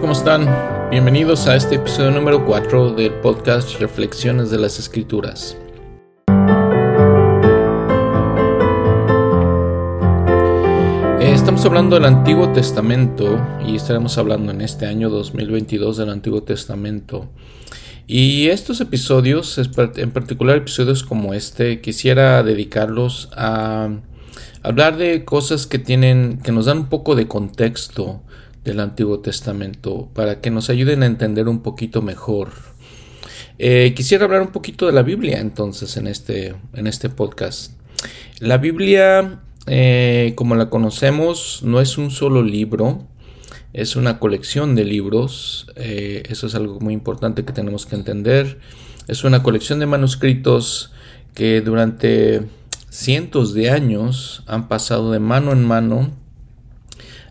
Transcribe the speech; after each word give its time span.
¿cómo 0.00 0.12
están? 0.12 0.46
Bienvenidos 0.90 1.46
a 1.46 1.56
este 1.56 1.76
episodio 1.76 2.10
número 2.10 2.44
4 2.44 2.92
del 2.92 3.14
podcast 3.14 3.80
Reflexiones 3.80 4.50
de 4.50 4.58
las 4.58 4.78
Escrituras. 4.78 5.56
Eh, 11.18 11.32
estamos 11.32 11.64
hablando 11.64 11.96
del 11.96 12.04
Antiguo 12.04 12.52
Testamento 12.52 13.40
y 13.66 13.76
estaremos 13.76 14.18
hablando 14.18 14.52
en 14.52 14.60
este 14.60 14.84
año 14.84 15.08
2022 15.08 15.96
del 15.96 16.10
Antiguo 16.10 16.42
Testamento. 16.42 17.30
Y 18.06 18.48
estos 18.48 18.82
episodios, 18.82 19.58
en 19.58 20.10
particular 20.10 20.58
episodios 20.58 21.04
como 21.04 21.32
este, 21.32 21.80
quisiera 21.80 22.42
dedicarlos 22.42 23.30
a 23.34 23.88
hablar 24.62 24.98
de 24.98 25.24
cosas 25.24 25.66
que 25.66 25.78
tienen, 25.78 26.38
que 26.42 26.52
nos 26.52 26.66
dan 26.66 26.78
un 26.78 26.88
poco 26.88 27.14
de 27.14 27.26
contexto 27.26 28.20
del 28.70 28.80
Antiguo 28.80 29.20
Testamento 29.20 30.08
para 30.14 30.40
que 30.40 30.50
nos 30.50 30.68
ayuden 30.70 31.02
a 31.02 31.06
entender 31.06 31.48
un 31.48 31.62
poquito 31.62 32.02
mejor. 32.02 32.50
Eh, 33.58 33.94
quisiera 33.96 34.24
hablar 34.24 34.42
un 34.42 34.52
poquito 34.52 34.86
de 34.86 34.92
la 34.92 35.02
Biblia 35.02 35.40
entonces 35.40 35.96
en 35.96 36.06
este, 36.06 36.54
en 36.74 36.86
este 36.86 37.08
podcast. 37.08 37.72
La 38.40 38.58
Biblia, 38.58 39.40
eh, 39.66 40.34
como 40.36 40.56
la 40.56 40.68
conocemos, 40.68 41.62
no 41.62 41.80
es 41.80 41.96
un 41.96 42.10
solo 42.10 42.42
libro, 42.42 43.06
es 43.72 43.96
una 43.96 44.18
colección 44.18 44.74
de 44.74 44.84
libros. 44.84 45.68
Eh, 45.76 46.24
eso 46.28 46.46
es 46.46 46.54
algo 46.54 46.80
muy 46.80 46.92
importante 46.92 47.44
que 47.44 47.52
tenemos 47.52 47.86
que 47.86 47.96
entender. 47.96 48.58
Es 49.08 49.24
una 49.24 49.42
colección 49.42 49.78
de 49.78 49.86
manuscritos 49.86 50.92
que 51.34 51.60
durante 51.60 52.42
cientos 52.90 53.54
de 53.54 53.70
años 53.70 54.42
han 54.46 54.68
pasado 54.68 55.12
de 55.12 55.20
mano 55.20 55.52
en 55.52 55.64
mano 55.64 56.25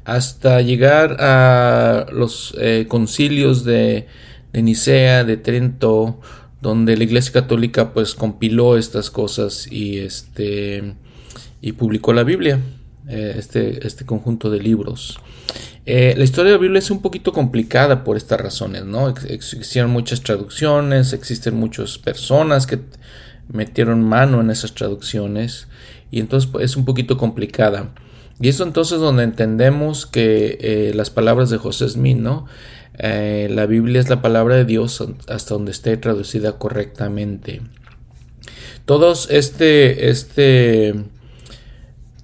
hasta 0.05 0.61
llegar 0.61 1.17
a 1.19 2.05
los 2.11 2.55
eh, 2.59 2.85
concilios 2.87 3.65
de, 3.65 4.07
Nicea, 4.53 5.23
de 5.23 5.35
Trento, 5.37 6.21
donde 6.61 6.95
la 6.95 7.03
Iglesia 7.03 7.33
Católica 7.33 7.91
pues 7.91 8.15
compiló 8.15 8.77
estas 8.77 9.09
cosas 9.11 9.67
y 9.69 9.97
este 9.97 10.95
y 11.61 11.71
publicó 11.73 12.13
la 12.13 12.23
Biblia, 12.23 12.59
eh, 13.07 13.35
este, 13.37 13.85
este 13.85 14.05
conjunto 14.05 14.51
de 14.51 14.59
libros. 14.59 15.19
Eh, 15.87 16.13
la 16.17 16.23
historia 16.23 16.51
de 16.51 16.57
la 16.57 16.61
Biblia 16.61 16.79
es 16.79 16.91
un 16.91 17.01
poquito 17.01 17.33
complicada 17.33 18.03
por 18.03 18.17
estas 18.17 18.39
razones, 18.39 18.85
¿no? 18.85 19.09
Existieron 19.09 19.91
muchas 19.91 20.21
traducciones, 20.21 21.13
existen 21.13 21.55
muchas 21.55 21.97
personas 21.97 22.67
que 22.67 22.79
metieron 23.51 24.03
mano 24.03 24.41
en 24.41 24.49
esas 24.51 24.73
traducciones 24.73 25.67
y 26.11 26.19
entonces 26.19 26.49
pues, 26.51 26.65
es 26.65 26.77
un 26.77 26.85
poquito 26.85 27.17
complicada. 27.17 27.93
Y 28.39 28.49
eso 28.49 28.63
entonces 28.63 28.99
donde 28.99 29.23
entendemos 29.23 30.05
que 30.05 30.57
eh, 30.59 30.91
las 30.93 31.09
palabras 31.09 31.49
de 31.49 31.57
José 31.57 31.87
Smith, 31.87 32.17
¿no? 32.17 32.45
Eh, 32.97 33.47
la 33.51 33.65
Biblia 33.65 33.99
es 33.99 34.09
la 34.09 34.21
palabra 34.21 34.55
de 34.55 34.65
Dios 34.65 35.03
hasta 35.27 35.53
donde 35.53 35.71
esté 35.71 35.97
traducida 35.97 36.53
correctamente. 36.57 37.61
Todos 38.85 39.29
este, 39.31 40.09
este, 40.09 40.95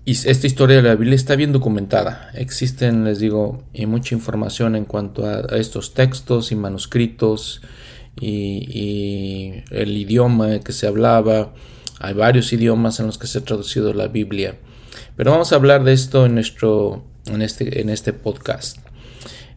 esta 0.05 0.47
historia 0.47 0.77
de 0.77 0.83
la 0.83 0.95
Biblia 0.95 1.15
está 1.15 1.35
bien 1.35 1.51
documentada. 1.53 2.29
Existen, 2.33 3.03
les 3.03 3.19
digo, 3.19 3.63
y 3.73 3.85
mucha 3.85 4.13
información 4.15 4.75
en 4.75 4.85
cuanto 4.85 5.25
a, 5.25 5.41
estos 5.57 5.93
textos 5.93 6.51
y 6.51 6.55
manuscritos 6.55 7.61
y, 8.19 8.65
y, 8.69 9.63
el 9.71 9.97
idioma 9.97 10.59
que 10.59 10.73
se 10.73 10.87
hablaba. 10.87 11.53
Hay 11.99 12.13
varios 12.13 12.51
idiomas 12.53 12.99
en 12.99 13.07
los 13.07 13.17
que 13.17 13.27
se 13.27 13.39
ha 13.39 13.45
traducido 13.45 13.93
la 13.93 14.07
Biblia. 14.07 14.57
Pero 15.15 15.31
vamos 15.31 15.51
a 15.51 15.55
hablar 15.55 15.83
de 15.83 15.93
esto 15.93 16.25
en, 16.25 16.35
nuestro, 16.35 17.03
en, 17.27 17.41
este, 17.41 17.81
en 17.81 17.89
este 17.89 18.13
podcast. 18.13 18.77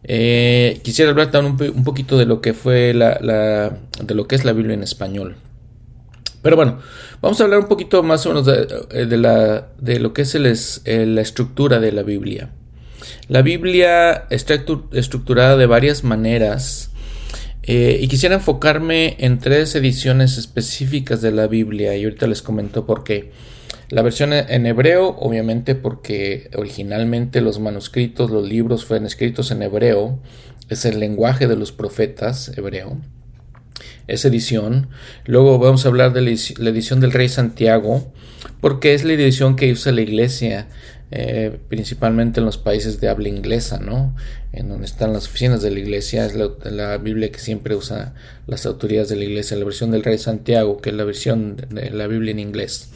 Eh, 0.03 0.81
quisiera 0.83 1.11
hablar 1.11 1.31
también 1.31 1.73
un, 1.75 1.83
poquito 1.83 2.17
de 2.17 2.25
lo 2.25 2.39
que 2.39 2.53
fue 2.53 2.93
la, 2.93 3.75
de 4.01 4.13
lo 4.13 4.27
que 4.27 4.35
es 4.35 4.45
la 4.45 4.53
Biblia 4.53 4.75
en 4.75 4.83
español. 4.83 5.35
Pero 6.41 6.55
bueno, 6.55 6.79
vamos 7.21 7.41
a 7.41 7.43
hablar 7.43 7.59
un 7.59 7.67
poquito 7.67 8.03
más 8.03 8.25
o 8.27 8.29
menos 8.29 8.45
de, 8.45 8.67
eh, 8.91 9.05
la, 9.17 9.69
de 9.79 9.99
lo 9.99 10.13
que 10.13 10.21
es 10.21 10.35
la 10.35 11.21
estructura 11.21 11.79
de 11.79 11.91
la 11.91 12.03
Biblia. 12.03 12.51
La 13.27 13.41
Biblia 13.41 14.25
está 14.29 14.53
estructurada 14.91 15.57
de 15.57 15.65
varias 15.65 16.03
maneras 16.03 16.91
eh, 17.63 17.97
y 17.99 18.07
quisiera 18.07 18.35
enfocarme 18.35 19.15
en 19.17 19.39
tres 19.39 19.73
ediciones 19.73 20.37
específicas 20.37 21.21
de 21.21 21.31
la 21.31 21.47
Biblia 21.47 21.95
y 21.97 22.03
ahorita 22.03 22.27
les 22.27 22.43
comento 22.43 22.85
por 22.85 23.03
qué. 23.03 23.31
La 23.89 24.01
versión 24.01 24.33
en 24.33 24.65
hebreo, 24.65 25.15
obviamente 25.19 25.75
porque 25.75 26.49
originalmente 26.55 27.39
los 27.41 27.59
manuscritos, 27.59 28.31
los 28.31 28.47
libros 28.47 28.83
fueron 28.85 29.05
escritos 29.05 29.51
en 29.51 29.61
hebreo, 29.61 30.19
es 30.69 30.85
el 30.85 30.99
lenguaje 30.99 31.47
de 31.47 31.55
los 31.55 31.71
profetas 31.71 32.51
hebreo. 32.57 32.97
Esa 34.07 34.27
edición. 34.29 34.87
Luego 35.25 35.59
vamos 35.59 35.85
a 35.85 35.89
hablar 35.89 36.13
de 36.13 36.21
la 36.21 36.69
edición 36.69 36.99
del 36.99 37.11
rey 37.11 37.29
Santiago, 37.29 38.11
porque 38.59 38.95
es 38.95 39.03
la 39.03 39.13
edición 39.13 39.55
que 39.55 39.71
usa 39.71 39.91
la 39.91 40.01
iglesia, 40.01 40.67
eh, 41.11 41.59
principalmente 41.69 42.39
en 42.39 42.47
los 42.47 42.57
países 42.57 42.99
de 42.99 43.09
habla 43.09 43.29
inglesa, 43.29 43.79
¿no? 43.79 44.15
En 44.51 44.69
donde 44.69 44.85
están 44.85 45.13
las 45.13 45.27
oficinas 45.27 45.61
de 45.61 45.69
la 45.69 45.79
iglesia, 45.79 46.25
es 46.25 46.33
la, 46.33 46.49
la, 46.71 46.97
Biblia 46.97 47.31
que 47.31 47.39
siempre 47.39 47.75
usa 47.75 48.15
las 48.47 48.65
autoridades 48.65 49.09
de 49.09 49.17
la 49.17 49.25
iglesia, 49.25 49.57
la 49.57 49.65
versión 49.65 49.91
del 49.91 50.03
rey 50.03 50.17
Santiago, 50.17 50.77
que 50.77 50.89
es 50.89 50.95
la 50.95 51.03
versión 51.03 51.57
de 51.57 51.91
la 51.91 52.07
Biblia 52.07 52.31
en 52.31 52.39
inglés 52.39 52.89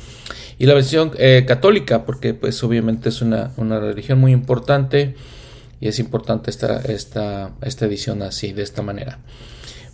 y 0.60 0.66
la 0.66 0.74
versión 0.74 1.14
eh, 1.18 1.46
católica, 1.48 2.06
porque 2.06 2.34
pues 2.34 2.62
obviamente 2.64 3.08
es 3.10 3.22
una, 3.22 3.54
religión 3.58 4.20
muy 4.20 4.34
importante 4.34 5.16
y 5.80 5.88
es 5.88 6.00
importante 6.00 6.52
esta, 6.52 6.82
esta, 6.82 7.54
esta 7.62 7.86
edición 7.86 8.22
así, 8.22 8.52
de 8.52 8.64
esta 8.64 8.82
manera. 8.82 9.20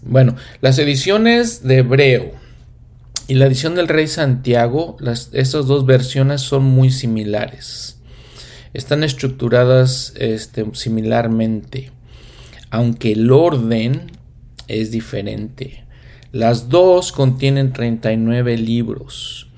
Bueno, 0.01 0.35
las 0.61 0.79
ediciones 0.79 1.63
de 1.63 1.77
Hebreo 1.77 2.31
y 3.27 3.35
la 3.35 3.45
edición 3.45 3.75
del 3.75 3.87
Rey 3.87 4.07
Santiago, 4.07 4.97
las, 4.99 5.29
esas 5.33 5.67
dos 5.67 5.85
versiones 5.85 6.41
son 6.41 6.63
muy 6.63 6.89
similares. 6.89 7.99
Están 8.73 9.03
estructuradas 9.03 10.13
este, 10.17 10.65
similarmente, 10.73 11.91
aunque 12.71 13.11
el 13.11 13.31
orden 13.31 14.11
es 14.67 14.89
diferente. 14.89 15.85
Las 16.31 16.69
dos 16.69 17.11
contienen 17.11 17.71
39 17.71 18.57
libros. 18.57 19.51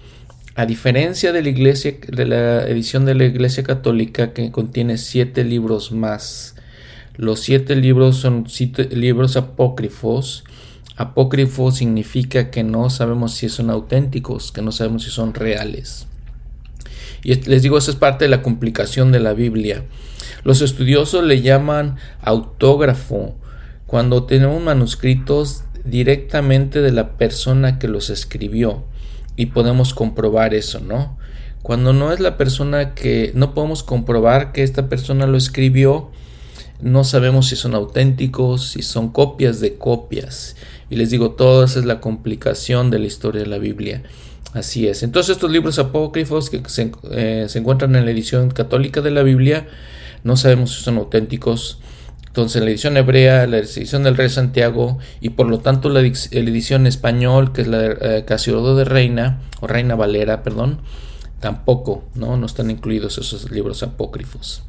A 0.57 0.65
diferencia 0.65 1.31
de 1.33 1.43
la 1.43 2.67
edición 2.67 3.05
de 3.05 3.13
la 3.13 3.25
Iglesia 3.25 3.61
Católica 3.61 4.33
que 4.33 4.51
contiene 4.51 4.97
siete 4.97 5.43
libros 5.43 5.91
más. 5.91 6.55
Los 7.15 7.41
siete 7.41 7.75
libros 7.75 8.17
son 8.17 8.47
libros 8.89 9.37
apócrifos. 9.37 10.45
Apócrifo 10.95 11.69
significa 11.69 12.49
que 12.49 12.63
no 12.63 12.89
sabemos 12.89 13.35
si 13.35 13.49
son 13.49 13.69
auténticos, 13.69 14.51
que 14.51 14.63
no 14.63 14.71
sabemos 14.71 15.03
si 15.03 15.11
son 15.11 15.35
reales. 15.35 16.07
Y 17.21 17.35
les 17.35 17.61
digo, 17.61 17.77
esa 17.77 17.91
es 17.91 17.97
parte 17.97 18.25
de 18.25 18.29
la 18.29 18.41
complicación 18.41 19.11
de 19.11 19.19
la 19.19 19.33
Biblia. 19.33 19.83
Los 20.43 20.63
estudiosos 20.63 21.23
le 21.23 21.43
llaman 21.43 21.97
autógrafo 22.19 23.35
cuando 23.85 24.23
tenemos 24.23 24.59
manuscritos 24.59 25.65
directamente 25.85 26.81
de 26.81 26.93
la 26.93 27.15
persona 27.15 27.77
que 27.77 27.87
los 27.87 28.09
escribió 28.09 28.85
y 29.37 29.47
podemos 29.47 29.93
comprobar 29.93 30.53
eso, 30.53 30.81
¿no? 30.81 31.17
Cuando 31.61 31.93
no 31.93 32.11
es 32.11 32.19
la 32.19 32.37
persona 32.37 32.93
que 32.93 33.31
no 33.35 33.53
podemos 33.53 33.83
comprobar 33.83 34.51
que 34.51 34.63
esta 34.63 34.89
persona 34.89 35.27
lo 35.27 35.37
escribió, 35.37 36.11
no 36.81 37.03
sabemos 37.03 37.47
si 37.47 37.55
son 37.55 37.75
auténticos, 37.75 38.71
si 38.71 38.81
son 38.81 39.09
copias 39.09 39.59
de 39.59 39.77
copias. 39.77 40.55
Y 40.89 40.95
les 40.95 41.09
digo, 41.09 41.31
todo 41.31 41.63
esa 41.63 41.79
es 41.79 41.85
la 41.85 41.99
complicación 41.99 42.89
de 42.89 42.99
la 42.99 43.07
historia 43.07 43.41
de 43.41 43.47
la 43.47 43.57
Biblia. 43.57 44.03
Así 44.53 44.87
es. 44.87 45.03
Entonces 45.03 45.35
estos 45.35 45.51
libros 45.51 45.77
apócrifos 45.77 46.49
que 46.49 46.61
se, 46.67 46.91
eh, 47.11 47.45
se 47.47 47.59
encuentran 47.59 47.95
en 47.95 48.05
la 48.05 48.11
edición 48.11 48.49
católica 48.49 49.01
de 49.01 49.11
la 49.11 49.23
Biblia, 49.23 49.67
no 50.23 50.37
sabemos 50.37 50.75
si 50.75 50.83
son 50.83 50.97
auténticos 50.97 51.79
entonces 52.37 52.61
la 52.61 52.69
edición 52.69 52.97
hebrea, 52.97 53.47
la 53.47 53.57
edición 53.57 54.03
del 54.03 54.15
Rey 54.15 54.29
Santiago 54.29 54.99
y 55.19 55.29
por 55.29 55.47
lo 55.47 55.57
tanto 55.57 55.89
la, 55.89 56.01
edición 56.01 56.85
español, 56.85 57.51
que 57.51 57.63
es 57.63 57.67
la 57.67 57.83
eh, 57.83 58.25
de 58.27 58.83
Reina, 58.83 59.41
o 59.59 59.65
Reina 59.65 59.95
Valera, 59.95 60.43
perdón, 60.43 60.81
tampoco, 61.39 62.03
¿no? 62.13 62.37
No 62.37 62.45
están 62.45 62.69
incluidos 62.69 63.17
esos 63.17 63.49
libros 63.49 63.81
apócrifos. 63.81 64.61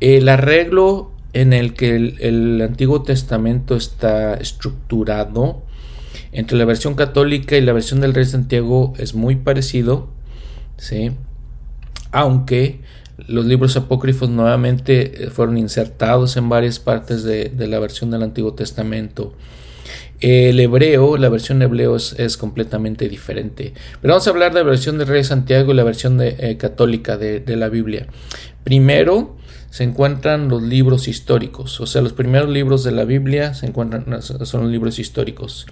El 0.00 0.28
arreglo 0.28 1.12
en 1.32 1.52
el 1.52 1.74
que 1.74 1.94
el, 1.94 2.60
Antiguo 2.60 3.02
Testamento 3.02 3.76
está 3.76 4.34
estructurado 4.34 5.62
entre 6.32 6.58
la 6.58 6.64
versión 6.64 6.96
católica 6.96 7.56
y 7.56 7.60
la 7.60 7.72
versión 7.72 8.00
del 8.00 8.14
Rey 8.14 8.24
Santiago 8.24 8.94
es 8.98 9.14
muy 9.14 9.36
parecido, 9.36 10.08
¿sí? 10.76 11.12
Aunque 12.10 12.80
los 13.28 13.44
libros 13.44 13.76
apócrifos 13.76 14.28
nuevamente 14.28 15.24
eh, 15.24 15.30
fueron 15.30 15.58
insertados 15.58 16.36
en 16.36 16.48
varias 16.48 16.78
partes 16.78 17.24
de, 17.24 17.52
la 17.56 17.78
versión 17.78 18.10
del 18.10 18.22
Antiguo 18.22 18.54
Testamento. 18.54 19.34
El 20.20 20.60
hebreo, 20.60 21.16
la 21.16 21.28
versión 21.28 21.60
hebreo 21.62 21.96
es, 21.96 22.36
completamente 22.36 23.08
diferente. 23.08 23.74
Pero 24.00 24.14
vamos 24.14 24.26
a 24.26 24.30
hablar 24.30 24.52
de 24.52 24.60
la 24.60 24.66
versión 24.66 24.96
del 24.98 25.08
Rey 25.08 25.24
Santiago 25.24 25.72
y 25.72 25.74
la 25.74 25.82
versión 25.82 26.16
de, 26.18 26.36
eh, 26.38 26.56
católica 26.56 27.16
de, 27.16 27.56
la 27.56 27.68
Biblia. 27.68 28.06
Primero, 28.62 29.36
se 29.70 29.82
encuentran 29.82 30.48
los 30.48 30.62
libros 30.62 31.08
históricos. 31.08 31.80
O 31.80 31.86
sea, 31.86 32.02
los 32.02 32.12
primeros 32.12 32.50
libros 32.50 32.84
de 32.84 32.92
la 32.92 33.04
Biblia 33.04 33.54
se 33.54 33.66
encuentran, 33.66 34.22
son 34.22 34.62
los 34.62 34.70
libros 34.70 34.98
históricos. 34.98 35.66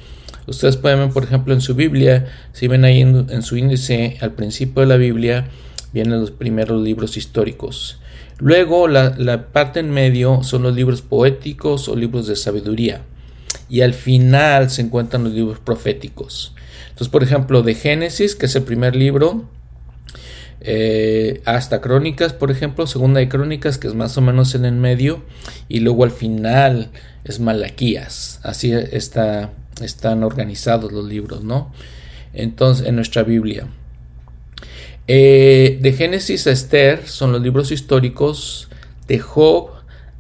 Ustedes 0.47 0.77
pueden 0.77 0.99
ver, 0.99 1.11
por 1.11 1.23
ejemplo, 1.23 1.55
en 1.55 1.61
su 1.61 1.75
Biblia, 1.75 2.27
si 2.53 2.67
ven 2.67 2.85
ahí 2.85 3.03
en, 3.03 3.43
su 3.43 3.57
índice, 3.57 4.19
al 4.21 4.33
principio 4.33 4.81
de 4.81 4.89
la 4.89 4.97
Biblia, 4.97 5.49
vienen 5.93 6.21
los 6.21 6.31
primeros 6.31 6.83
libros 6.83 7.17
históricos. 7.17 8.01
Luego, 8.39 8.89
la, 8.89 9.47
parte 9.53 9.81
en 9.81 9.91
medio 9.91 10.43
son 10.43 10.63
los 10.63 10.75
libros 10.75 11.03
poéticos 11.03 11.89
o 11.89 11.97
libros 11.97 12.27
de 12.27 12.37
sabiduría. 12.37 13.03
Y 13.69 13.83
al 13.83 13.95
final 13.95 14.71
se 14.71 14.83
encuentran 14.83 15.25
los 15.25 15.33
libros 15.33 15.59
proféticos. 15.59 16.55
Entonces, 16.89 17.09
por 17.09 17.23
ejemplo, 17.23 17.63
de 17.63 17.75
Génesis, 17.75 18.35
que 18.35 18.47
es 18.47 18.57
el 18.57 18.63
primer 18.63 18.97
libro, 18.97 19.45
eh, 20.63 21.43
hasta 21.45 21.81
Crónicas, 21.81 22.33
por 22.33 22.51
ejemplo, 22.51 22.87
segunda 22.87 23.21
de 23.21 23.29
Crónicas, 23.29 23.79
que 23.79 23.89
es 23.89 23.95
más 23.95 24.17
o 24.17 24.21
menos 24.21 24.55
en 24.55 24.65
el 24.65 24.75
medio, 24.75 25.23
y 25.69 25.81
luego 25.81 26.05
al 26.05 26.11
final 26.11 26.91
es 27.25 27.41
Malaquías. 27.41 28.41
Así 28.43 28.73
está, 28.73 29.53
están 29.83 30.23
organizados 30.25 30.93
los 30.93 31.05
libros, 31.05 31.45
¿no? 31.45 31.73
Entonces, 32.33 32.87
en 32.87 32.97
nuestra 32.97 33.23
Biblia. 33.23 33.67
Eh, 35.13 35.81
de 35.83 35.93
Génesis 35.93 36.47
a 36.47 36.53
Esther 36.53 37.09
son 37.09 37.33
los 37.33 37.43
libros 37.43 37.73
históricos, 37.73 38.69
de 39.09 39.19
Job 39.19 39.71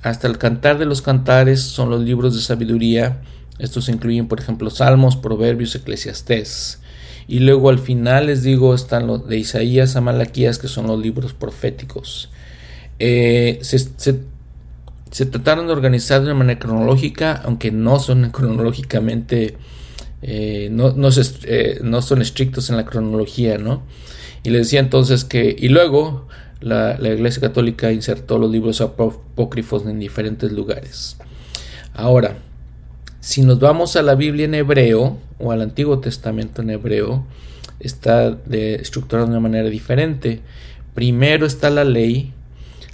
hasta 0.03 0.27
el 0.27 0.37
Cantar 0.37 0.79
de 0.79 0.85
los 0.85 1.01
Cantares 1.01 1.63
son 1.63 1.91
los 1.91 2.01
libros 2.01 2.35
de 2.35 2.41
sabiduría. 2.41 3.21
Estos 3.61 3.89
incluyen, 3.89 4.27
por 4.27 4.41
ejemplo, 4.41 4.69
Salmos, 4.69 5.15
Proverbios, 5.15 5.77
Eclesiastés. 5.77 6.81
Y 7.29 7.39
luego 7.39 7.71
al 7.71 7.79
final 7.79 8.27
les 8.27 8.43
digo 8.43 8.75
están 8.75 9.07
los 9.07 9.29
de 9.29 9.39
Isaías 9.39 9.95
a 9.95 10.01
Malaquías, 10.01 10.59
que 10.59 10.67
son 10.67 10.89
los 10.89 10.99
libros 10.99 11.35
proféticos. 11.35 12.29
Eh, 12.99 13.61
se, 13.63 15.25
trataron 15.27 15.69
de 15.69 15.73
organizar 15.73 16.25
de 16.25 16.35
manera 16.35 16.59
cronológica, 16.59 17.41
aunque 17.45 17.71
no 17.71 18.01
son 18.01 18.29
cronológicamente, 18.33 19.57
eh, 20.23 20.69
no, 20.71 20.95
eh, 21.45 21.81
no, 21.83 22.03
son 22.03 22.23
estrictos 22.23 22.71
en 22.71 22.77
la 22.77 22.85
cronología, 22.85 23.59
¿no? 23.59 23.83
Y 24.43 24.51
les 24.51 24.67
decía 24.67 24.81
entonces 24.81 25.25
que, 25.25 25.55
y 25.59 25.69
luego 25.69 26.27
la, 26.61 26.99
la 26.99 27.11
Iglesia 27.11 27.41
Católica 27.41 27.93
insertó 27.93 28.39
los 28.39 28.51
libros 28.51 28.81
apócrifos 28.81 29.85
en 29.87 29.99
diferentes 29.99 30.53
lugares. 30.53 31.17
Ahora, 31.93 32.39
si 33.21 33.43
nos 33.43 33.59
vamos 33.59 33.97
a 33.97 34.03
la 34.03 34.15
Biblia 34.15 34.47
en 34.47 34.55
hebreo 34.55 35.19
o 35.39 35.53
al 35.53 35.61
Antiguo 35.61 35.99
Testamento 36.01 36.63
en 36.63 36.71
hebreo, 36.71 37.25
está 37.81 38.31
de, 38.31 38.77
estructurado 38.77 39.27
de 39.27 39.33
una 39.33 39.41
manera 39.41 39.69
diferente. 39.69 40.41
Primero 40.95 41.47
está 41.47 41.71
la 41.71 41.85
ley. 41.85 42.33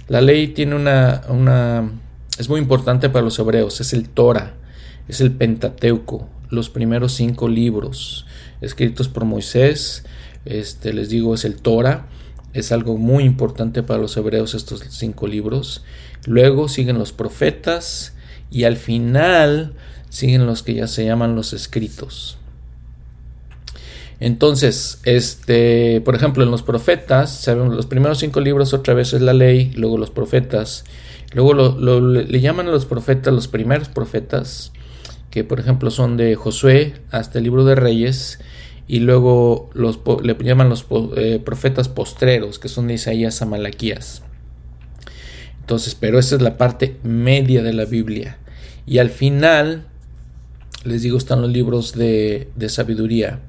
La 0.07 0.21
ley 0.21 0.47
tiene 0.49 0.75
una, 0.75 1.23
una 1.29 1.91
es 2.37 2.49
muy 2.49 2.59
importante 2.59 3.09
para 3.09 3.25
los 3.25 3.37
hebreos, 3.39 3.81
es 3.81 3.93
el 3.93 4.09
Torah, 4.09 4.53
es 5.07 5.21
el 5.21 5.31
Pentateuco, 5.31 6.29
los 6.49 6.69
primeros 6.69 7.13
cinco 7.13 7.47
libros 7.47 8.25
escritos 8.61 9.07
por 9.07 9.25
Moisés. 9.25 10.05
Este, 10.45 10.93
les 10.93 11.09
digo, 11.09 11.33
es 11.33 11.45
el 11.45 11.55
Torah. 11.55 12.07
Es 12.53 12.71
algo 12.71 12.97
muy 12.97 13.23
importante 13.23 13.83
para 13.83 14.01
los 14.01 14.15
hebreos 14.17 14.53
estos 14.55 14.83
cinco 14.89 15.27
libros. 15.27 15.83
Luego 16.25 16.69
siguen 16.69 16.97
los 16.97 17.11
profetas 17.11 18.15
y 18.49 18.63
al 18.63 18.77
final 18.77 19.73
siguen 20.09 20.45
los 20.45 20.63
que 20.63 20.73
ya 20.73 20.87
se 20.87 21.05
llaman 21.05 21.35
los 21.35 21.53
escritos. 21.53 22.37
Entonces, 24.19 24.99
este, 25.03 26.01
por 26.01 26.15
ejemplo, 26.15 26.43
en 26.43 26.49
los 26.49 26.63
profetas, 26.63 27.31
sabemos, 27.31 27.75
los 27.75 27.85
primeros 27.85 28.17
cinco 28.17 28.39
libros 28.39 28.73
otra 28.73 28.95
vez 28.95 29.13
es 29.13 29.21
la 29.21 29.33
ley, 29.33 29.71
luego 29.75 29.97
los 29.97 30.09
profetas, 30.09 30.85
luego 31.33 31.53
le 31.53 32.41
llaman 32.41 32.67
a 32.67 32.71
los 32.71 32.85
profetas 32.85 33.31
los 33.31 33.47
primeros 33.47 33.89
profetas, 33.89 34.71
que 35.37 35.43
por 35.43 35.59
ejemplo 35.59 35.91
son 35.91 36.17
de 36.17 36.33
Josué 36.33 36.95
hasta 37.11 37.37
el 37.37 37.43
libro 37.43 37.63
de 37.63 37.75
Reyes, 37.75 38.39
y 38.87 39.01
luego 39.01 39.69
los, 39.75 39.99
le 40.23 40.35
llaman 40.39 40.67
los 40.67 40.87
eh, 41.15 41.39
profetas 41.45 41.89
postreros, 41.89 42.57
que 42.57 42.67
son 42.69 42.87
de 42.87 42.95
Isaías 42.95 43.39
a 43.43 43.45
Malaquías. 43.45 44.23
Entonces, 45.59 45.93
pero 45.93 46.17
esa 46.17 46.37
es 46.37 46.41
la 46.41 46.57
parte 46.57 46.97
media 47.03 47.61
de 47.61 47.71
la 47.73 47.85
Biblia. 47.85 48.39
Y 48.87 48.97
al 48.97 49.11
final, 49.11 49.85
les 50.83 51.03
digo, 51.03 51.19
están 51.19 51.43
los 51.43 51.51
libros 51.51 51.93
de, 51.93 52.49
sabiduría. 52.67 53.41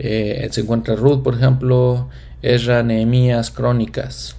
Eh, 0.00 0.48
se 0.50 0.62
encuentra 0.62 0.96
Ruth, 0.96 1.22
por 1.22 1.34
ejemplo, 1.34 2.08
Ezra, 2.42 2.82
Nehemías, 2.82 3.52
Crónicas. 3.52 4.34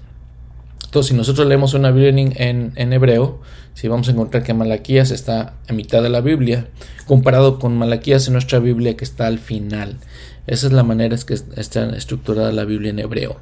Entonces, 0.94 1.10
si 1.10 1.18
nosotros 1.18 1.48
leemos 1.48 1.74
una 1.74 1.90
Biblia 1.90 2.31
en, 2.36 2.94
hebreo, 2.94 3.42
si 3.74 3.88
vamos 3.88 4.07
a 4.10 4.12
encontrar 4.12 4.44
que 4.44 4.54
Malaquías 4.54 5.10
está 5.10 5.56
a 5.68 5.74
mitad 5.74 6.04
de 6.04 6.10
la 6.12 6.22
Biblia, 6.22 6.68
comparado 7.07 7.57
con 7.57 7.75
Malaquías 7.75 8.28
en 8.28 8.34
nuestra 8.34 8.60
Biblia 8.60 8.95
que 8.95 9.04
está 9.04 9.25
al 9.25 9.40
final. 9.40 9.98
Esa 10.45 10.68
es 10.68 10.72
la 10.72 10.84
manera 10.84 11.16
en 11.16 11.22
que 11.24 11.34
está 11.34 11.90
estructurada 11.98 12.51
la 12.51 12.66
Biblia 12.66 12.92
en 12.92 13.00
hebreo. 13.00 13.38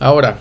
Ahora, 0.00 0.38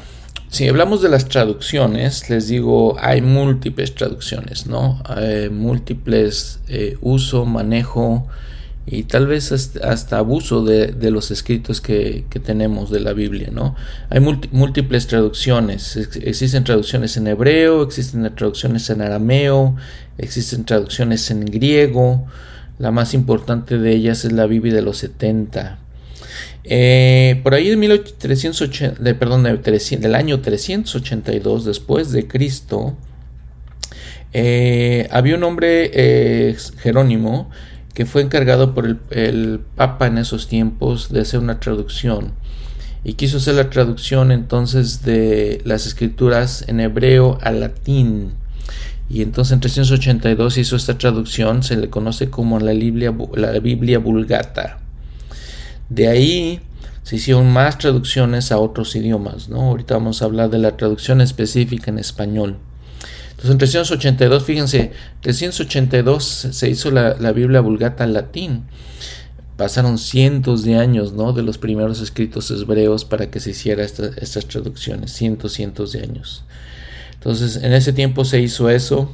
si 0.49 0.67
hablamos 0.67 1.03
de 1.03 1.09
las 1.09 1.27
traducciones, 1.27 2.31
les 2.31 2.47
digo, 2.47 2.95
hay 2.99 3.21
múltiples 3.21 3.93
traducciones, 3.93 4.65
¿no? 4.65 5.03
Múltiples 5.51 6.61
eh, 6.67 6.97
uso, 6.99 7.45
manejo 7.45 8.27
y 8.85 9.03
tal 9.03 9.27
vez 9.27 9.51
hasta, 9.51 10.17
abuso 10.17 10.63
de, 10.63 11.11
los 11.11 11.31
escritos 11.31 11.79
que, 11.79 12.25
tenemos 12.43 12.91
de 12.91 12.99
la 12.99 13.13
Biblia, 13.13 13.49
¿no? 13.51 13.75
Hay 14.09 14.19
múltiples 14.19 15.07
traducciones. 15.07 15.95
existen 15.95 16.63
traducciones 16.63 17.15
en 17.17 17.27
hebreo, 17.27 17.83
existen 17.83 18.29
traducciones 18.35 18.89
en 18.89 19.01
arameo, 19.01 19.75
existen 20.17 20.65
traducciones 20.65 21.31
en 21.31 21.45
griego. 21.45 22.25
La 22.77 22.91
más 22.91 23.13
importante 23.13 23.77
de 23.77 23.93
ellas 23.93 24.25
es 24.25 24.31
la 24.33 24.47
Biblia 24.47 24.73
de 24.73 24.81
los 24.81 24.97
70 24.97 25.79
eh, 26.65 27.41
por 27.43 27.53
ahí 27.53 27.69
de, 27.69 27.75
de, 28.99 29.15
perdón, 29.15 29.43
del 29.43 30.15
año 30.15 30.39
382 30.39 31.65
después 31.65 32.11
de 32.11 32.27
Cristo, 32.27 32.95
eh, 34.31 35.07
había 35.11 35.35
un 35.35 35.43
hombre 35.43 35.91
eh, 35.93 36.55
Jerónimo 36.79 37.51
que 37.93 38.05
fue 38.05 38.21
encargado 38.21 38.73
por 38.73 38.97
el, 39.11 39.61
Papa 39.75 40.07
en 40.07 40.17
esos 40.17 40.47
tiempos 40.47 41.09
de 41.11 41.21
hacer 41.21 41.39
una 41.39 41.59
traducción 41.59 42.33
y 43.03 43.13
quiso 43.13 43.37
hacer 43.37 43.55
la 43.55 43.69
traducción 43.69 44.31
entonces 44.31 45.03
de 45.03 45.61
las 45.65 45.85
escrituras 45.85 46.63
en 46.67 46.79
hebreo 46.79 47.37
al 47.41 47.59
latín. 47.59 48.31
Y 49.09 49.21
entonces 49.21 49.51
en 49.51 49.59
382 49.59 50.57
hizo 50.57 50.75
esta 50.75 50.97
traducción, 50.97 51.63
se 51.63 51.75
le 51.75 51.89
conoce 51.89 52.29
como 52.29 52.59
la 52.59 52.71
Biblia, 52.71 53.13
la 53.35 53.59
Biblia 53.59 53.99
Vulgata. 53.99 54.79
De 55.89 56.07
ahí 56.07 56.61
se 57.03 57.17
hicieron 57.17 57.51
más 57.51 57.77
traducciones 57.77 58.51
a 58.51 58.57
otros 58.57 58.95
idiomas, 58.95 59.49
¿no? 59.49 59.61
Ahorita 59.61 59.95
vamos 59.95 60.21
a 60.21 60.25
hablar 60.25 60.49
de 60.49 60.59
la 60.59 60.77
traducción 60.77 61.19
específica 61.19 61.91
en 61.91 61.99
español. 61.99 62.57
Entonces 63.43 63.75
en 63.75 63.87
382, 63.89 64.45
fíjense, 64.45 64.91
382 65.19 66.47
se 66.51 66.69
hizo 66.69 66.91
la, 66.91 67.31
Biblia 67.33 67.59
Vulgata 67.59 68.05
en 68.05 68.13
latín. 68.13 68.63
Pasaron 69.57 69.97
cientos 69.97 70.63
de 70.63 70.77
años, 70.77 71.11
¿no? 71.11 71.33
De 71.33 71.43
los 71.43 71.57
primeros 71.57 71.99
escritos 71.99 72.49
hebreos 72.51 73.03
para 73.03 73.29
que 73.29 73.41
se 73.41 73.49
hiciera 73.49 73.83
estas 73.83 74.45
traducciones, 74.45 75.11
cientos, 75.11 75.51
cientos 75.51 75.91
de 75.91 76.03
años. 76.03 76.45
Entonces 77.15 77.57
en 77.57 77.73
ese 77.73 77.91
tiempo 77.91 78.23
se 78.23 78.39
hizo 78.39 78.69
eso. 78.69 79.11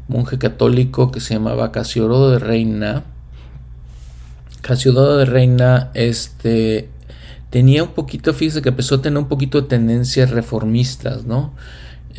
monje 0.09 0.39
católico 0.39 1.11
que 1.11 1.21
se 1.21 1.35
llamaba 1.35 1.73
Casiodoro 1.73 2.31
de 2.31 2.39
Reina. 2.39 3.05
Casiodoro 4.61 5.17
de 5.17 5.25
Reina 5.25 5.91
este, 5.95 6.89
tenía 7.51 7.83
un 7.83 7.91
poquito, 7.91 8.35
fíjese 8.35 8.63
que 8.63 8.71
empezó 8.71 8.97
a 8.97 9.03
tener 9.03 9.19
un 9.19 9.29
poquito 9.29 9.61
de 9.61 9.69
tendencias 9.69 10.31
reformistas, 10.31 11.25
¿no? 11.25 11.55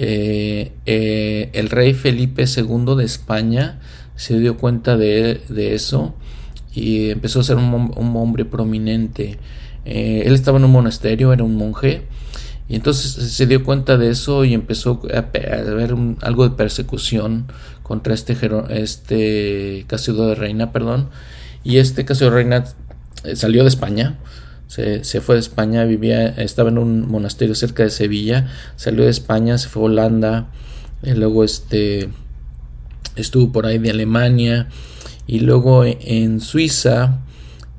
Eh, 0.02 0.72
eh, 0.86 1.50
el 1.52 1.70
rey 1.70 1.94
Felipe 1.94 2.46
II 2.46 2.96
de 2.96 3.04
España 3.04 3.82
se 4.16 4.40
dio 4.40 4.56
cuenta 4.56 4.96
de, 4.96 5.42
eso 5.74 6.16
y 6.74 7.10
empezó 7.10 7.42
a 7.42 7.44
ser 7.44 7.58
un, 7.58 7.94
hombre 8.16 8.46
prominente. 8.46 9.38
Eh, 9.84 10.24
él 10.26 10.36
estaba 10.36 10.58
en 10.58 10.66
un 10.66 10.72
monasterio, 10.72 11.34
era 11.34 11.44
un 11.44 11.56
monje, 11.56 12.04
y 12.70 12.76
entonces 12.76 13.34
se 13.34 13.48
dio 13.48 13.64
cuenta 13.64 13.98
de 13.98 14.12
eso 14.12 14.46
y 14.46 14.54
empezó 14.54 15.02
a, 15.12 15.18
haber 15.18 15.96
algo 16.22 16.48
de 16.48 16.56
persecución 16.56 17.48
contra 17.82 18.14
este, 18.14 18.36
este 18.70 19.86
de 20.14 20.36
Reina, 20.36 20.72
perdón. 20.72 21.10
Y 21.64 21.78
este 21.78 22.06
Casio 22.06 22.30
de 22.30 22.36
Reina 22.36 22.66
salió 23.34 23.64
de 23.64 23.70
España, 23.70 24.20
se, 24.68 25.02
fue 25.20 25.36
de 25.36 25.42
España, 25.42 25.84
vivía, 25.86 26.28
estaba 26.28 26.70
en 26.70 26.78
un 26.78 27.10
monasterio 27.10 27.56
cerca 27.56 27.82
de 27.82 27.90
Sevilla, 27.90 28.52
salió 28.76 29.04
de 29.04 29.10
España, 29.10 29.58
se 29.58 29.68
fue 29.68 29.82
a 29.82 29.86
Holanda, 29.86 30.52
y 31.02 31.14
luego 31.14 31.44
este, 31.44 32.10
estuvo 33.16 33.52
por 33.52 33.66
ahí 33.66 33.80
de 33.80 33.90
Alemania, 33.90 34.70
y 35.26 35.40
luego 35.40 35.86
en 35.86 36.40
Suiza 36.40 37.22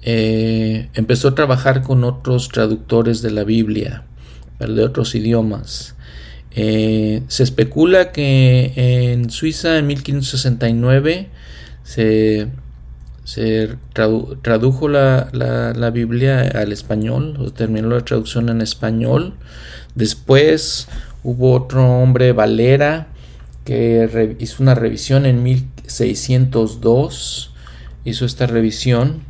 eh, 0.03 0.89
empezó 0.95 1.29
a 1.29 1.35
trabajar 1.37 1.83
con 1.83 2.03
otros 2.03 2.49
traductores 2.49 3.23
de 3.23 3.31
la 3.31 3.45
Biblia, 3.45 4.05
de 4.61 4.85
otros 4.85 5.15
idiomas. 5.15 5.95
Eh, 6.53 7.23
se 7.29 7.45
especula 7.45 8.11
que 8.13 9.13
en 9.13 9.31
Suiza 9.31 9.79
en 9.79 9.87
1569 9.87 11.29
se, 11.85 12.49
tradujo 14.43 14.89
la, 14.89 15.91
Biblia 15.93 16.51
al 16.55 16.73
español, 16.73 17.37
o 17.39 17.53
terminó 17.53 17.91
la 17.91 18.05
traducción 18.05 18.49
en 18.49 18.61
español. 18.61 19.35
Después 19.95 20.89
hubo 21.23 21.53
otro 21.53 22.01
hombre, 22.01 22.33
Valera, 22.33 23.09
que 23.65 24.37
hizo 24.41 24.63
una 24.63 24.75
revisión 24.75 25.27
en 25.27 25.43
1602, 25.43 27.53
hizo 28.05 28.25
esta 28.25 28.47
revisión. 28.47 29.30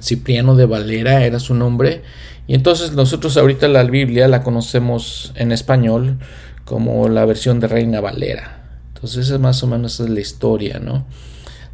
Cipriano 0.00 0.56
de 0.56 0.66
Valera 0.66 1.24
era 1.24 1.40
su 1.40 1.54
nombre 1.54 2.02
y 2.48 2.54
entonces 2.54 2.92
nosotros 2.92 3.36
ahorita 3.36 3.68
la 3.68 3.82
Biblia 3.84 4.28
la 4.28 4.42
conocemos 4.42 5.32
en 5.34 5.52
español 5.52 6.18
como 6.64 7.08
la 7.08 7.24
versión 7.24 7.60
de 7.60 7.68
Reina 7.68 8.00
Valera. 8.00 8.64
Entonces 8.94 9.30
es 9.30 9.38
más 9.40 9.62
o 9.62 9.66
menos 9.66 9.98
la 10.00 10.20
historia, 10.20 10.78
¿no? 10.78 11.06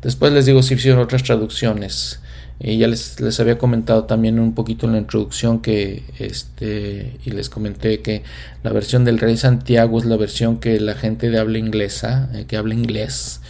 Después 0.03 0.33
les 0.33 0.47
digo 0.47 0.63
si 0.63 0.75
hicieron 0.75 1.01
otras 1.01 1.23
traducciones. 1.23 2.21
Y 2.59 2.79
ya 2.79 2.87
les, 2.87 3.21
les, 3.21 3.41
había 3.41 3.59
comentado 3.59 4.05
también 4.05 4.39
un 4.39 4.55
poquito 4.55 4.87
en 4.87 4.93
la 4.93 4.99
introducción 4.99 5.61
que 5.61 6.05
este 6.19 7.19
y 7.25 7.31
les 7.31 7.49
comenté 7.51 8.01
que 8.03 8.23
la 8.63 8.71
versión 8.71 9.05
del 9.05 9.19
Rey 9.19 9.37
Santiago 9.37 9.99
es 9.99 10.05
la 10.05 10.17
versión 10.17 10.59
que 10.59 10.79
la 10.79 10.95
gente 10.95 11.31
de 11.31 11.39
habla 11.39 11.59
inglesa, 11.59 12.31
eh, 12.35 12.45
que 12.47 12.57
habla 12.57 12.75
inglés, 12.75 13.41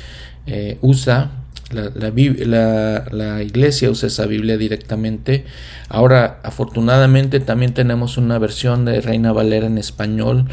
eh, 0.47 0.79
usa 0.81 1.42
la, 1.73 3.43
iglesia 3.43 3.91
usa 3.91 4.07
esa 4.07 4.27
Biblia 4.27 4.57
directamente. 4.57 5.45
Ahora, 5.89 6.41
afortunadamente, 6.43 7.41
también 7.41 7.75
tenemos 7.75 8.17
una 8.17 8.39
versión 8.39 8.85
de 8.85 9.01
Reina 9.01 9.33
Valera 9.33 9.67
en 9.67 9.79
español, 9.79 10.47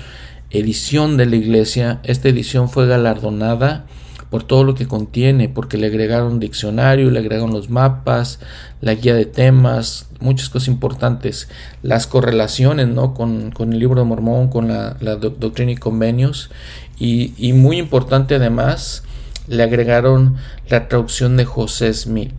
edición 0.49 1.17
de 1.17 1.25
la 1.25 1.35
iglesia. 1.35 1.99
Esta 2.03 2.29
edición 2.29 2.69
fue 2.69 2.88
galardonada 2.88 3.85
por 4.29 4.43
todo 4.43 4.63
lo 4.63 4.75
que 4.75 4.88
contiene, 4.88 5.49
porque 5.49 5.77
le 5.77 5.88
agregaron 5.88 6.39
diccionario, 6.39 7.09
le 7.09 7.19
agregaron 7.19 7.51
los 7.51 7.69
mapas, 7.69 8.39
la 8.79 8.93
guía 8.93 9.15
de 9.15 9.25
temas, 9.25 10.07
muchas 10.19 10.49
cosas 10.49 10.67
importantes, 10.67 11.49
las 11.81 12.05
correlaciones 12.05 12.88
¿no? 12.88 13.15
con, 13.15 13.53
el 13.57 13.79
libro 13.79 14.01
de 14.01 14.05
Mormón, 14.05 14.49
con 14.49 14.67
la, 14.67 14.95
doctrina 15.15 15.71
y 15.71 15.77
convenios, 15.77 16.51
y, 16.99 17.33
y 17.38 17.53
muy 17.53 17.77
importante 17.77 18.35
además, 18.35 19.03
le 19.50 19.63
agregaron 19.63 20.36
la 20.70 20.88
traducción 20.88 21.36
de 21.36 21.46
José 21.46 21.94
Smith. 21.94 22.32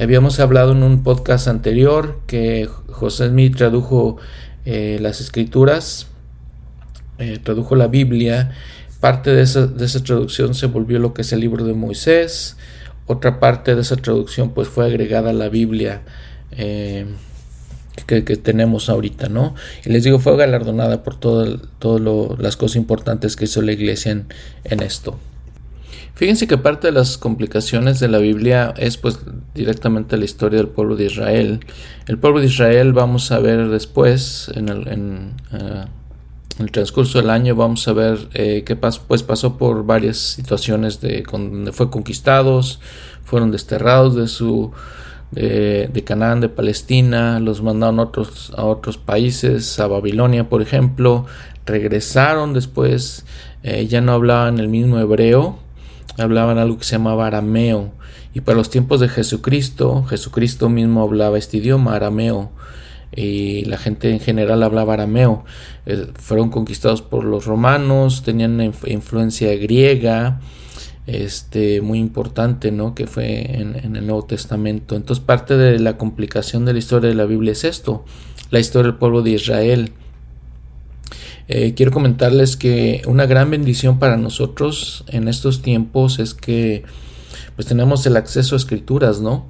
Habíamos 0.00 0.40
hablado 0.40 0.72
en 0.72 0.82
un 0.82 1.04
podcast 1.04 1.46
anterior 1.46 2.20
que 2.26 2.68
José 2.88 3.28
Smith 3.28 3.56
tradujo 3.56 4.16
eh, 4.64 4.98
las 5.00 5.20
escrituras, 5.20 6.08
eh, 7.18 7.38
tradujo 7.42 7.76
la 7.76 7.86
Biblia. 7.86 8.52
Parte 8.98 9.30
de 9.30 9.42
esa, 9.42 9.68
traducción 10.02 10.54
se 10.54 10.66
volvió 10.66 10.98
lo 10.98 11.14
que 11.14 11.22
es 11.22 11.32
el 11.32 11.40
libro 11.40 11.64
de 11.64 11.74
Moisés. 11.74 12.56
Otra 13.06 13.38
parte 13.38 13.76
de 13.76 13.82
esa 13.82 13.96
traducción 13.96 14.50
pues 14.50 14.66
fue 14.66 14.86
agregada 14.86 15.30
a 15.30 15.34
la 15.34 15.48
Biblia 15.48 16.02
eh, 16.50 17.06
que, 18.06 18.22
tenemos 18.22 18.88
ahorita, 18.88 19.28
¿no? 19.28 19.54
Y 19.84 19.90
les 19.90 20.02
digo, 20.02 20.18
fue 20.18 20.36
galardonada 20.36 21.04
por 21.04 21.20
todas 21.20 21.60
las 22.38 22.56
cosas 22.56 22.76
importantes 22.76 23.36
que 23.36 23.44
hizo 23.44 23.62
la 23.62 23.72
iglesia 23.72 24.10
en 24.64 24.82
esto. 24.82 25.16
Fíjense 26.14 26.46
que 26.46 26.58
parte 26.58 26.86
de 26.86 26.92
las 26.92 27.18
complicaciones 27.18 27.98
de 27.98 28.06
la 28.06 28.18
Biblia 28.18 28.72
es 28.76 28.96
pues 28.96 29.18
directamente 29.52 30.16
la 30.16 30.24
historia 30.24 30.58
del 30.58 30.68
pueblo 30.68 30.94
de 30.94 31.06
Israel. 31.06 31.60
El 32.06 32.18
pueblo 32.18 32.40
de 32.40 32.46
Israel 32.46 32.92
vamos 32.92 33.32
a 33.32 33.40
ver 33.40 33.68
después 33.68 34.48
en 34.54 34.68
el, 34.68 34.86
en, 34.86 35.32
eh, 35.52 35.84
el 36.60 36.70
transcurso 36.70 37.18
del 37.20 37.30
año 37.30 37.56
vamos 37.56 37.88
a 37.88 37.92
ver 37.92 38.28
eh, 38.34 38.62
qué 38.64 38.76
pasó, 38.76 39.02
pues 39.08 39.24
pasó 39.24 39.58
por 39.58 39.84
varias 39.84 40.18
situaciones 40.18 41.00
de 41.00 41.24
donde 41.30 41.72
fue 41.72 41.90
conquistados, 41.90 42.78
fueron 43.24 43.50
desterrados 43.50 44.14
de 44.14 44.28
su 44.28 44.70
de, 45.32 45.90
de, 45.92 46.04
Canaán, 46.04 46.40
de 46.40 46.48
Palestina, 46.48 47.40
los 47.40 47.60
mandaron 47.60 47.98
otros, 47.98 48.52
a 48.56 48.64
otros 48.64 48.98
países, 48.98 49.80
a 49.80 49.88
Babilonia 49.88 50.48
por 50.48 50.62
ejemplo, 50.62 51.26
regresaron 51.66 52.54
después, 52.54 53.26
eh, 53.64 53.88
ya 53.88 54.00
no 54.00 54.12
hablaban 54.12 54.60
el 54.60 54.68
mismo 54.68 55.00
hebreo, 55.00 55.58
hablaban 56.18 56.58
algo 56.58 56.78
que 56.78 56.84
se 56.84 56.92
llamaba 56.92 57.26
arameo. 57.26 57.92
Y 58.34 58.40
para 58.40 58.58
los 58.58 58.70
tiempos 58.70 59.00
de 59.00 59.08
Jesucristo, 59.08 60.04
Jesucristo 60.04 60.68
mismo 60.68 61.02
hablaba 61.02 61.38
este 61.38 61.58
idioma, 61.58 61.94
arameo. 61.94 62.50
Y 63.14 63.64
la 63.66 63.78
gente 63.78 64.10
en 64.10 64.18
general 64.18 64.62
hablaba 64.62 64.94
arameo. 64.94 65.44
Eh, 65.86 66.08
fueron 66.14 66.50
conquistados 66.50 67.00
por 67.00 67.24
los 67.24 67.46
romanos, 67.46 68.24
tenían 68.24 68.54
una 68.54 68.64
influencia 68.64 69.54
griega, 69.56 70.40
este, 71.06 71.80
muy 71.80 72.00
importante, 72.00 72.72
¿no? 72.72 72.94
Que 72.94 73.06
fue 73.06 73.60
en, 73.60 73.76
en 73.76 73.94
el 73.94 74.06
Nuevo 74.06 74.24
Testamento. 74.24 74.96
Entonces, 74.96 75.24
parte 75.24 75.56
de 75.56 75.78
la 75.78 75.96
complicación 75.96 76.64
de 76.64 76.72
la 76.72 76.78
historia 76.80 77.08
de 77.08 77.14
la 77.14 77.26
Biblia 77.26 77.52
es 77.52 77.62
esto: 77.62 78.04
la 78.50 78.58
historia 78.58 78.90
del 78.90 78.98
pueblo 78.98 79.22
de 79.22 79.30
Israel 79.30 79.92
eh, 81.48 81.74
quiero 81.74 81.92
comentarles 81.92 82.56
que 82.56 83.02
una 83.06 83.26
gran 83.26 83.50
bendición 83.50 83.98
para 83.98 84.16
nosotros 84.16 85.04
en 85.08 85.28
estos 85.28 85.62
tiempos 85.62 86.18
es 86.18 86.34
que 86.34 86.84
pues 87.56 87.68
tenemos 87.68 88.06
el 88.06 88.16
acceso 88.16 88.54
a 88.54 88.58
escrituras, 88.58 89.20
¿no? 89.20 89.46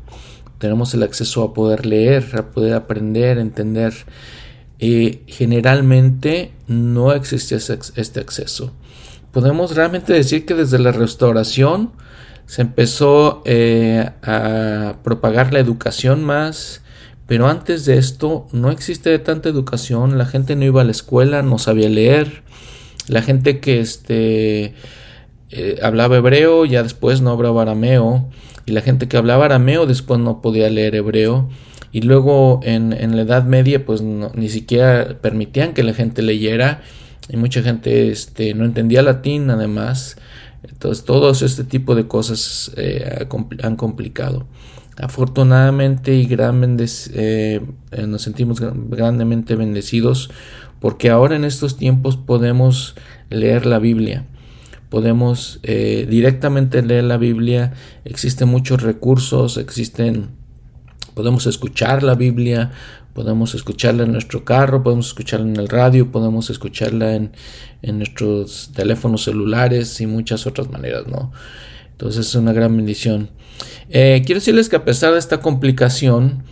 Tenemos 0.59 0.95
el 0.95 1.03
acceso 1.03 1.43
a 1.43 1.55
poder 1.55 1.87
leer, 1.87 2.37
a 2.39 2.51
poder 2.51 2.75
aprender, 2.75 3.39
entender. 3.39 3.95
y 4.79 5.21
generalmente 5.29 6.53
no 6.67 7.13
existe 7.13 7.55
este 7.57 8.21
acceso. 8.21 8.73
Podemos 9.33 9.75
realmente 9.75 10.13
decir 10.13 10.47
que 10.47 10.55
desde 10.55 10.79
la 10.79 10.93
restauración 10.93 11.93
se 12.47 12.63
empezó 12.63 13.43
eh, 13.47 14.11
a 14.23 14.97
propagar 15.03 15.53
la 15.53 15.61
educación 15.61 16.23
más, 16.25 16.83
pero 17.27 17.49
antes 17.49 17.85
de 17.85 17.99
esto 17.99 18.47
no 18.53 18.71
existe 18.71 19.19
tanta 19.19 19.49
educación, 19.49 20.19
la 20.19 20.27
gente 20.27 20.57
no 20.57 20.65
iba 20.65 20.83
a 20.83 20.85
la 20.85 20.91
escuela, 20.91 21.43
no 21.43 21.59
sabía 21.59 21.89
leer, 21.89 22.43
la 23.09 23.23
gente 23.23 23.61
que 23.61 23.81
este, 23.81 24.75
eh, 25.51 25.79
hablaba 25.83 26.17
hebreo 26.17 26.65
ya 26.65 26.83
después 26.83 27.21
no 27.21 27.31
hablaba 27.31 27.63
arameo, 27.63 28.29
y 28.67 28.73
la 28.73 28.81
gente 28.81 29.09
que 29.09 29.17
hablaba 29.17 29.47
arameo 29.47 29.87
después 29.87 30.21
no 30.21 30.43
podía 30.43 30.69
leer 30.69 30.95
hebreo, 30.95 31.49
y 31.93 32.03
luego 32.03 32.61
en, 32.63 32.93
en 32.93 33.17
la 33.17 33.23
Edad 33.23 33.45
Media 33.45 33.85
pues 33.87 34.03
ni 34.03 34.49
siquiera 34.49 35.19
permitían 35.21 35.75
que 35.75 35.83
la 35.83 35.95
gente 35.95 36.23
leyera, 36.23 36.83
y 37.29 37.37
mucha 37.37 37.63
gente 37.63 38.11
este, 38.11 38.55
no 38.55 38.65
entendía 38.65 39.03
latín 39.03 39.49
además, 39.51 40.17
entonces 40.63 41.05
todos 41.05 41.43
este 41.43 41.65
tipo 41.65 41.95
de 41.95 42.07
cosas 42.07 42.71
eh, 42.77 43.27
han 43.63 43.77
complicado. 43.77 44.47
Afortunadamente 44.97 46.15
y 46.15 46.27
gran 46.27 46.77
eh, 46.79 47.61
nos 48.07 48.23
sentimos 48.23 48.61
grandemente 48.61 49.57
bendecidos 49.57 50.31
porque 50.85 51.11
ahora 51.11 51.35
en 51.35 51.45
estos 51.45 51.77
tiempos 51.77 52.17
podemos 52.17 52.95
leer 53.31 53.67
la 53.67 53.79
Biblia. 53.79 54.27
Podemos 54.91 55.59
eh, 55.63 56.07
directamente 56.09 56.83
leer 56.83 57.05
la 57.05 57.17
Biblia. 57.17 57.73
Existen 58.05 58.49
muchos 58.49 58.83
recursos, 58.83 59.57
existen, 59.57 60.29
podemos 61.15 61.47
escuchar 61.47 62.03
la 62.03 62.15
Biblia, 62.15 62.71
podemos 63.15 63.55
escucharla 63.55 64.05
en 64.05 64.13
nuestro 64.13 64.45
carro, 64.45 64.83
podemos 64.83 65.09
escucharla 65.09 65.47
en 65.47 65.57
el 65.57 65.69
radio, 65.69 66.13
podemos 66.13 66.51
escucharla 66.51 67.15
en, 67.15 67.33
en 67.83 67.99
nuestros 67.99 68.71
teléfonos 68.75 69.25
celulares 69.25 70.01
y 70.01 70.07
muchas 70.07 70.47
otras 70.47 70.71
maneras, 70.71 71.07
¿no? 71.07 71.33
Entonces 71.95 72.27
es 72.27 72.35
una 72.35 72.53
gran 72.53 72.77
bendición. 72.77 73.31
Eh, 73.89 74.23
quiero 74.27 74.41
decirles 74.41 74.69
que 74.69 74.77
a 74.77 74.85
pesar 74.85 75.13
de 75.13 75.21
esta 75.21 75.41
complicación, 75.41 76.43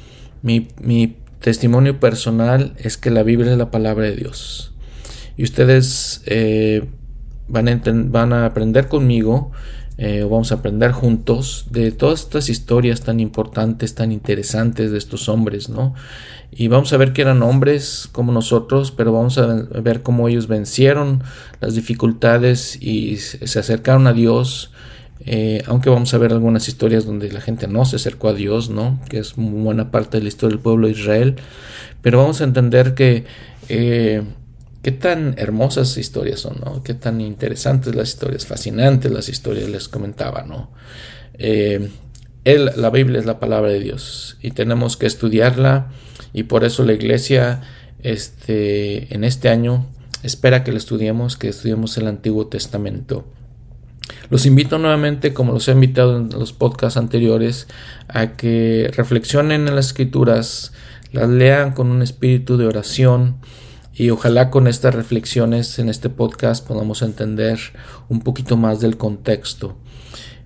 mi, 0.42 0.68
testimonio 1.40 1.98
personal 1.98 2.72
es 2.78 2.96
que 2.96 3.10
la 3.10 3.24
Biblia 3.24 3.50
es 3.50 3.58
la 3.58 3.72
palabra 3.72 4.04
de 4.04 4.14
Dios. 4.14 4.72
Y 5.36 5.42
ustedes 5.42 6.22
eh, 6.26 6.88
van, 7.48 8.32
a 8.32 8.46
aprender 8.46 8.86
conmigo, 8.86 9.50
eh, 9.98 10.22
vamos 10.22 10.52
a 10.52 10.56
aprender 10.56 10.92
juntos 10.92 11.66
de 11.70 11.90
todas 11.90 12.20
estas 12.20 12.48
historias 12.48 13.00
tan 13.00 13.18
importantes, 13.18 13.96
tan 13.96 14.12
interesantes 14.12 14.92
de 14.92 14.98
estos 14.98 15.28
hombres, 15.28 15.68
¿no? 15.68 15.94
Y 16.52 16.68
vamos 16.68 16.92
a 16.92 16.96
ver 16.96 17.12
que 17.12 17.22
eran 17.22 17.42
hombres 17.42 18.08
como 18.12 18.30
nosotros, 18.30 18.92
pero 18.92 19.10
vamos 19.10 19.38
a 19.38 19.46
ver 19.80 20.02
cómo 20.02 20.28
ellos 20.28 20.46
vencieron 20.46 21.24
las 21.60 21.74
dificultades 21.74 22.80
y 22.80 23.16
se 23.16 23.58
acercaron 23.58 24.06
a 24.06 24.12
Dios 24.12 24.70
Eh, 25.24 25.62
aunque 25.66 25.88
vamos 25.88 26.12
a 26.14 26.18
ver 26.18 26.32
algunas 26.32 26.66
historias 26.68 27.06
donde 27.06 27.30
la 27.30 27.40
gente 27.40 27.68
no 27.68 27.84
se 27.84 27.96
acercó 27.96 28.28
a 28.28 28.34
Dios, 28.34 28.70
¿no? 28.70 29.00
Que 29.08 29.18
es 29.18 29.34
buena 29.36 29.90
parte 29.90 30.16
de 30.16 30.24
la 30.24 30.28
historia 30.28 30.56
del 30.56 30.62
pueblo 30.62 30.88
de 30.88 30.94
Israel. 30.94 31.36
Pero 32.00 32.18
vamos 32.18 32.40
a 32.40 32.44
entender 32.44 32.94
que 32.94 33.24
eh, 33.68 34.22
qué 34.82 34.90
tan 34.90 35.34
hermosas 35.38 35.96
historias 35.96 36.40
son, 36.40 36.60
¿no? 36.64 36.82
Qué 36.82 36.94
tan 36.94 37.20
interesantes 37.20 37.94
las 37.94 38.08
historias, 38.08 38.46
fascinantes 38.46 39.12
las 39.12 39.28
historias, 39.28 39.68
les 39.68 39.88
comentaba, 39.88 40.42
¿no? 40.42 40.70
Eh, 41.34 41.88
la 42.44 42.90
Biblia 42.90 43.20
es 43.20 43.26
la 43.26 43.38
palabra 43.38 43.70
de 43.70 43.78
Dios 43.78 44.36
y 44.42 44.50
tenemos 44.50 44.96
que 44.96 45.06
estudiarla 45.06 45.92
y 46.32 46.44
por 46.44 46.64
eso 46.64 46.84
la 46.84 46.92
iglesia 46.92 47.60
este, 48.02 49.14
en 49.14 49.22
este 49.22 49.48
año 49.48 49.86
espera 50.24 50.64
que 50.64 50.72
la 50.72 50.78
estudiemos, 50.78 51.36
que 51.36 51.48
estudiemos 51.48 51.96
el 51.98 52.08
Antiguo 52.08 52.48
Testamento. 52.48 53.24
Los 54.30 54.46
invito 54.46 54.78
nuevamente, 54.78 55.34
como 55.34 55.52
los 55.52 55.68
he 55.68 55.72
invitado 55.72 56.16
en 56.16 56.30
los 56.30 56.52
podcasts 56.52 56.96
anteriores, 56.96 57.68
a 58.08 58.28
que 58.32 58.90
reflexionen 58.96 59.68
en 59.68 59.76
las 59.76 59.88
escrituras, 59.88 60.72
las 61.12 61.28
lean 61.28 61.72
con 61.72 61.90
un 61.90 62.02
espíritu 62.02 62.56
de 62.56 62.66
oración 62.66 63.36
y 63.94 64.10
ojalá 64.10 64.50
con 64.50 64.66
estas 64.66 64.94
reflexiones 64.94 65.78
en 65.78 65.90
este 65.90 66.08
podcast 66.08 66.66
podamos 66.66 67.02
entender 67.02 67.58
un 68.08 68.20
poquito 68.20 68.56
más 68.56 68.80
del 68.80 68.96
contexto. 68.96 69.76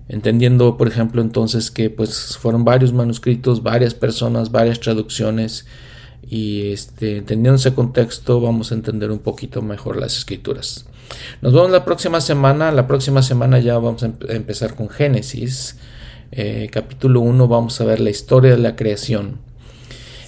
Entendiendo, 0.09 0.77
por 0.77 0.87
ejemplo, 0.87 1.21
entonces 1.21 1.71
que 1.71 1.89
pues 1.89 2.37
fueron 2.37 2.65
varios 2.65 2.93
manuscritos, 2.93 3.63
varias 3.63 3.93
personas, 3.93 4.51
varias 4.51 4.79
traducciones 4.79 5.65
y 6.29 6.71
este, 6.71 7.17
entendiendo 7.17 7.55
ese 7.55 7.73
contexto 7.73 8.41
vamos 8.41 8.71
a 8.71 8.75
entender 8.75 9.11
un 9.11 9.19
poquito 9.19 9.61
mejor 9.61 9.97
las 9.97 10.17
escrituras. 10.17 10.85
Nos 11.41 11.53
vemos 11.53 11.71
la 11.71 11.85
próxima 11.85 12.21
semana. 12.21 12.71
La 12.71 12.87
próxima 12.87 13.21
semana 13.21 13.59
ya 13.59 13.77
vamos 13.77 14.03
a 14.03 14.11
empezar 14.29 14.75
con 14.75 14.89
Génesis. 14.89 15.77
Eh, 16.31 16.69
capítulo 16.71 17.21
1 17.21 17.47
vamos 17.47 17.79
a 17.79 17.85
ver 17.85 17.99
la 18.01 18.09
historia 18.09 18.51
de 18.51 18.57
la 18.57 18.75
creación. 18.75 19.37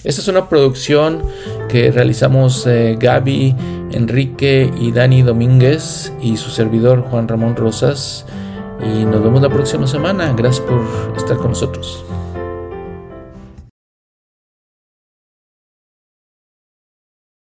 Esta 0.02 0.22
es 0.22 0.28
una 0.28 0.48
producción 0.48 1.22
que 1.68 1.92
realizamos 1.92 2.66
eh, 2.66 2.96
Gaby, 2.98 3.54
Enrique 3.92 4.70
y 4.80 4.92
Dani 4.92 5.20
Domínguez 5.20 6.12
y 6.22 6.38
su 6.38 6.50
servidor 6.50 7.02
Juan 7.02 7.28
Ramón 7.28 7.54
Rosas. 7.54 8.24
Y 8.82 9.04
nos 9.04 9.22
vemos 9.22 9.42
la 9.42 9.50
próxima 9.50 9.86
semana. 9.86 10.32
Gracias 10.32 10.64
por 10.66 10.82
estar 11.14 11.36
con 11.36 11.50
nosotros. 11.50 12.02